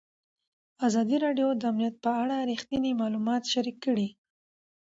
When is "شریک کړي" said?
3.53-4.07